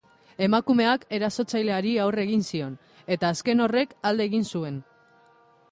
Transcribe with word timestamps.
Emakumeak 0.43 1.03
erasotzaileari 1.17 1.91
aurre 2.05 2.23
egin 2.29 2.41
zion, 2.49 2.73
eta 3.17 3.33
azken 3.35 3.63
horrek 3.67 3.95
alde 4.11 4.31
egin 4.31 4.49
zuen. 4.53 4.83